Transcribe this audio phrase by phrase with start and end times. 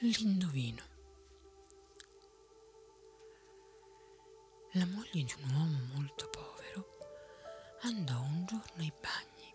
[0.00, 0.82] L'indovino.
[4.72, 6.98] La moglie di un uomo molto povero
[7.80, 9.54] andò un giorno ai bagni.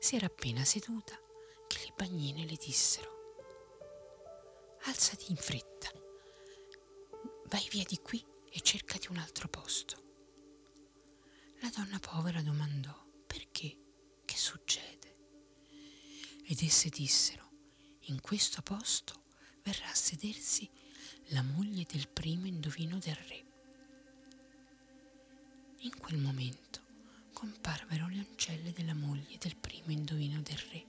[0.00, 1.16] Si era appena seduta
[1.68, 3.18] che le bagnine le dissero
[4.84, 5.92] Alzati in fretta,
[7.44, 10.02] vai via di qui e cercati un altro posto.
[11.60, 13.76] La donna povera domandò perché,
[14.24, 15.16] che succede?
[16.44, 17.49] Ed esse dissero
[18.04, 19.22] in questo posto
[19.62, 20.68] verrà a sedersi
[21.28, 23.44] la moglie del primo indovino del re.
[25.80, 26.80] In quel momento
[27.32, 30.86] comparvero le ancelle della moglie del primo indovino del re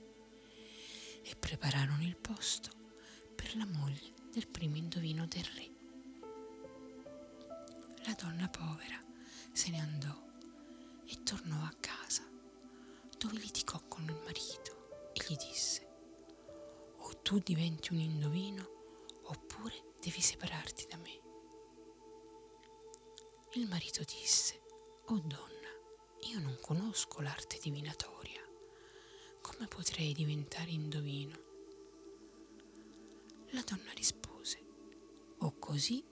[1.24, 2.72] e prepararono il posto
[3.36, 5.70] per la moglie del primo indovino del re.
[8.06, 9.02] La donna povera
[9.52, 10.30] se ne andò
[11.06, 12.28] e tornò a casa,
[13.18, 15.91] dove litigò con il marito e gli disse
[17.16, 18.70] tu diventi un indovino
[19.24, 21.20] oppure devi separarti da me.
[23.54, 24.62] Il marito disse,
[25.08, 25.70] Oh donna,
[26.32, 28.42] io non conosco l'arte divinatoria,
[29.42, 31.38] come potrei diventare indovino?
[33.52, 34.64] La donna rispose,
[35.40, 36.04] o così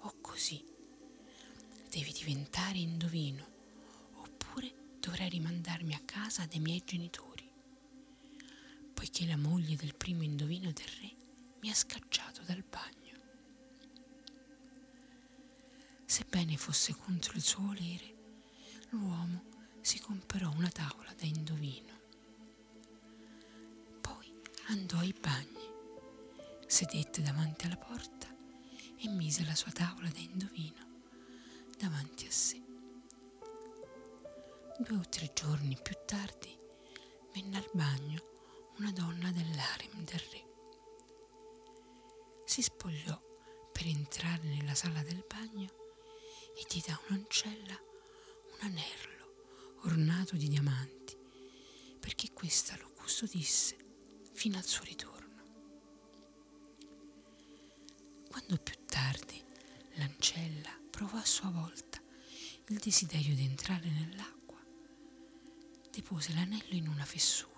[0.00, 0.62] o così.
[1.88, 3.46] Devi diventare indovino,
[4.14, 7.33] oppure dovrai rimandarmi a casa dai miei genitori
[8.94, 11.14] poiché la moglie del primo indovino del re
[11.60, 12.92] mi ha scacciato dal bagno.
[16.06, 18.14] Sebbene fosse contro il suo volere,
[18.90, 19.44] l'uomo
[19.80, 21.92] si comperò una tavola da indovino.
[24.00, 24.32] Poi
[24.68, 25.72] andò ai bagni,
[26.66, 28.28] sedette davanti alla porta
[28.96, 30.92] e mise la sua tavola da indovino
[31.78, 32.62] davanti a sé.
[34.78, 36.56] Due o tre giorni più tardi
[37.32, 38.13] venne al bagno
[38.78, 40.44] una donna dell'harem del re.
[42.44, 43.20] Si spogliò
[43.72, 45.70] per entrare nella sala del bagno
[46.56, 47.80] e gli da un'ancella
[48.52, 51.16] un anello ornato di diamanti
[52.00, 53.76] perché questa lo custodisse
[54.32, 55.22] fino al suo ritorno.
[58.28, 59.42] Quando più tardi
[59.94, 62.02] l'ancella provò a sua volta
[62.68, 64.58] il desiderio di entrare nell'acqua,
[65.90, 67.52] depose l'anello in una fessura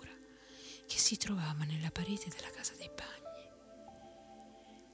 [0.87, 3.25] che si trovava nella parete della casa dei bagni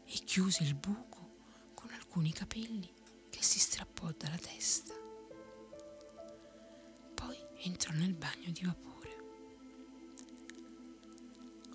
[0.05, 2.93] e chiuse il buco con alcuni capelli
[3.31, 4.95] che si strappò dalla testa.
[7.15, 8.91] Poi entrò nel bagno di vapore.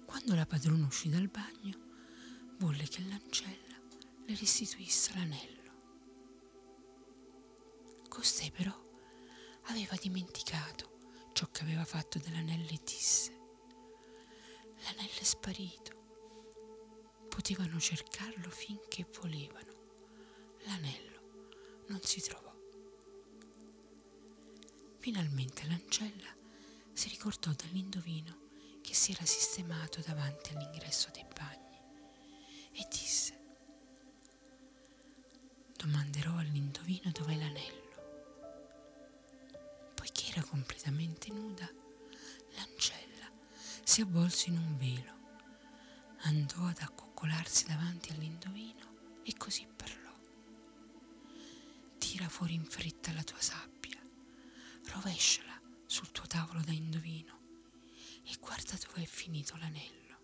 [0.06, 1.78] Quando la padrona uscì dal bagno,
[2.58, 3.76] volle che l'ancella
[4.26, 5.56] le restituisse l'anello.
[8.08, 8.74] Costei però
[9.64, 13.37] aveva dimenticato ciò che aveva fatto dell'anello e disse
[14.88, 15.96] L'anello è sparito.
[17.28, 19.76] Potevano cercarlo finché volevano.
[20.64, 22.56] L'anello non si trovò.
[25.00, 26.34] Finalmente l'ancella
[26.94, 28.46] si ricordò dell'indovino
[28.82, 31.78] che si era sistemato davanti all'ingresso dei bagni
[32.72, 33.36] e disse
[35.76, 37.86] domanderò all'indovino dov'è l'anello.
[39.94, 41.67] Poiché era completamente nuda,
[43.98, 45.12] si avvolse in un velo,
[46.26, 50.14] andò ad accoccolarsi davanti all'indovino e così parlò.
[51.98, 54.00] Tira fuori in fretta la tua sabbia,
[54.92, 57.40] rovesciala sul tuo tavolo da indovino
[58.24, 60.20] e guarda dove è finito l'anello.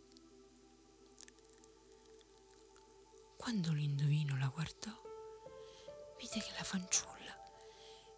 [3.38, 5.02] Quando l'indovino la guardò,
[6.20, 7.36] vide che la fanciulla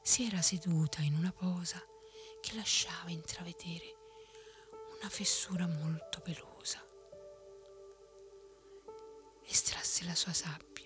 [0.01, 1.81] si era seduta in una posa
[2.41, 4.03] che lasciava intravedere
[4.99, 6.83] una fessura molto pelosa.
[9.45, 10.85] Estrasse la sua sabbia,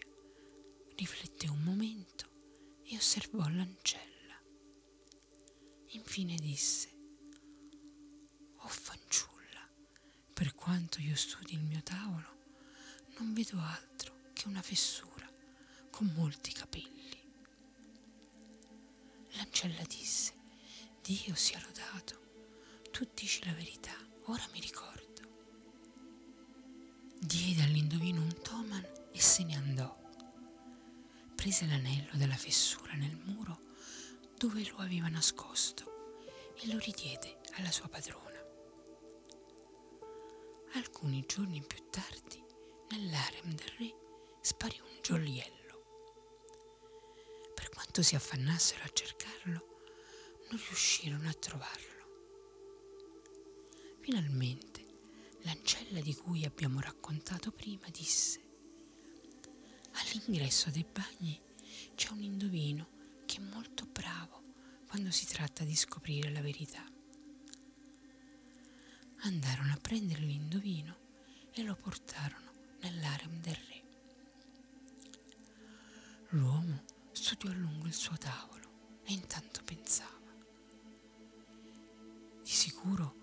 [0.96, 2.28] rifletté un momento
[2.84, 4.08] e osservò l'ancella.
[5.88, 6.90] Infine disse,
[8.58, 9.68] Oh fanciulla,
[10.34, 12.38] per quanto io studi il mio tavolo,
[13.18, 15.28] non vedo altro che una fessura
[15.90, 16.98] con molti capelli.
[19.32, 20.34] L'ancella disse,
[21.02, 22.29] Dio sia lodato,
[23.00, 23.94] tu dici la verità
[24.26, 25.22] ora mi ricordo.
[27.18, 29.98] Diede all'indovino un toman e se ne andò.
[31.34, 33.58] Prese l'anello della fessura nel muro
[34.38, 38.38] dove lo aveva nascosto e lo ridiede alla sua padrona.
[40.74, 42.44] Alcuni giorni più tardi,
[42.90, 43.96] nell'arem del re,
[44.42, 45.86] sparì un gioiello.
[47.56, 49.86] Per quanto si affannassero a cercarlo,
[50.50, 51.99] non riuscirono a trovarlo.
[54.02, 54.86] Finalmente
[55.44, 58.48] l'ancella di cui abbiamo raccontato prima disse
[59.92, 61.40] all'ingresso dei bagni
[61.96, 62.88] c'è un indovino
[63.26, 64.44] che è molto bravo
[64.88, 66.84] quando si tratta di scoprire la verità.
[69.22, 70.98] Andarono a prendere l'indovino
[71.52, 72.52] e lo portarono
[72.82, 73.84] nell'arem del re.
[76.30, 80.18] L'uomo studiò a lungo il suo tavolo e intanto pensava.
[82.42, 83.19] Di sicuro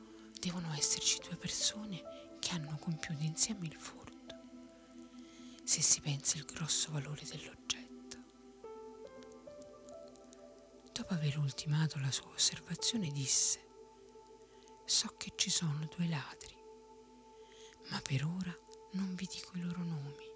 [0.46, 4.36] devono esserci due persone che hanno compiuto insieme il furto,
[5.64, 8.16] se si pensa il grosso valore dell'oggetto.
[10.92, 13.66] Dopo aver ultimato la sua osservazione disse,
[14.84, 16.56] so che ci sono due ladri,
[17.88, 18.56] ma per ora
[18.92, 20.30] non vi dico i loro nomi.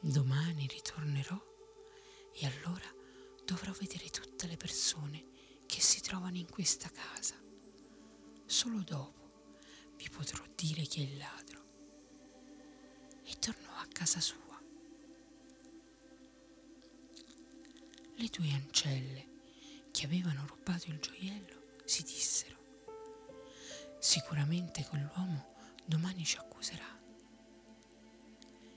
[0.00, 1.38] Domani ritornerò
[2.32, 2.90] e allora
[3.44, 5.26] dovrò vedere tutte le persone
[5.66, 7.44] che si trovano in questa casa.
[8.66, 11.64] Solo dopo vi potrò dire chi è il ladro.
[13.22, 14.60] E tornò a casa sua.
[18.16, 19.28] Le due ancelle
[19.92, 22.56] che avevano rubato il gioiello si dissero,
[24.00, 25.54] sicuramente quell'uomo
[25.84, 26.98] domani ci accuserà.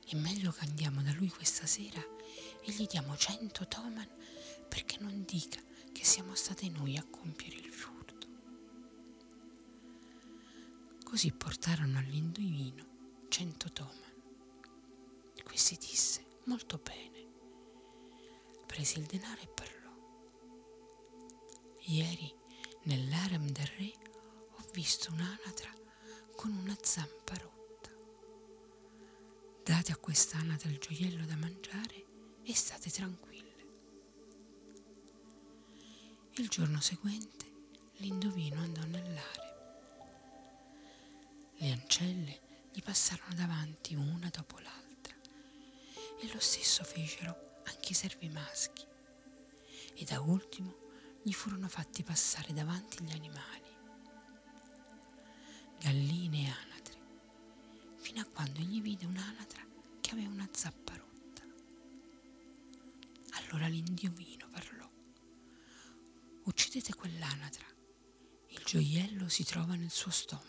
[0.06, 2.00] È meglio che andiamo da lui questa sera
[2.62, 4.08] e gli diamo cento toman
[4.68, 5.60] perché non dica
[5.92, 8.09] che siamo state noi a compiere il furto.
[11.10, 14.14] Così portarono all'indovino cento toman.
[15.44, 17.28] Questi disse, molto bene
[18.68, 19.92] prese il denaro e parlò.
[21.88, 22.32] Ieri
[22.84, 23.92] nell'arem del re
[24.52, 25.74] ho visto un'anatra
[26.36, 27.90] con una zampa rotta.
[29.64, 32.06] Date a quest'anatra il gioiello da mangiare
[32.44, 33.66] e state tranquille.
[36.36, 37.52] Il giorno seguente
[37.98, 39.49] l'indovino andò nell'arem.
[41.62, 42.40] Le ancelle
[42.72, 45.14] gli passarono davanti una dopo l'altra
[46.22, 48.86] e lo stesso fecero anche i servi maschi
[49.94, 53.76] e da ultimo gli furono fatti passare davanti gli animali,
[55.80, 56.98] galline e anatre,
[57.98, 59.62] fino a quando egli vide un'anatra
[60.00, 61.44] che aveva una zappa rotta.
[63.32, 64.90] Allora l'indiovino parlò,
[66.44, 67.66] uccidete quell'anatra,
[68.48, 70.49] il gioiello si trova nel suo stomaco.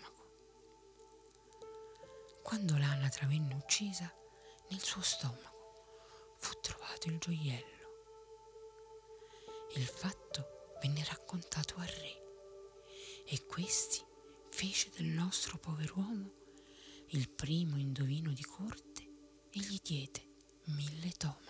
[2.51, 4.13] Quando l'anatra venne uccisa,
[4.71, 7.89] nel suo stomaco fu trovato il gioiello.
[9.77, 14.05] Il fatto venne raccontato al re e questi
[14.49, 16.33] fece del nostro pover'uomo
[17.11, 19.03] il primo indovino di corte
[19.49, 20.21] e gli diede
[20.65, 21.50] mille tomani.